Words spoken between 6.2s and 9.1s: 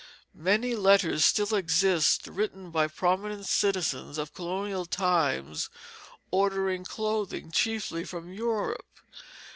ordering clothing, chiefly from Europe.